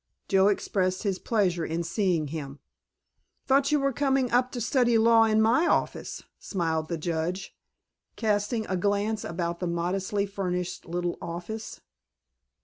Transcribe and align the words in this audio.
Joe 0.27 0.47
expressed 0.47 1.03
his 1.03 1.19
pleasure 1.19 1.63
in 1.63 1.83
seeing 1.83 2.29
him. 2.29 2.57
"Thought 3.45 3.71
you 3.71 3.79
were 3.79 3.93
coming 3.93 4.31
up 4.31 4.51
to 4.53 4.59
study 4.59 4.97
law 4.97 5.25
in 5.25 5.39
my 5.43 5.67
office?" 5.67 6.23
smiled 6.39 6.87
the 6.87 6.97
Judge, 6.97 7.55
casting 8.15 8.65
a 8.65 8.77
glance 8.77 9.23
about 9.23 9.59
the 9.59 9.67
modestly 9.67 10.25
furnished 10.25 10.87
little 10.87 11.19
office. 11.21 11.81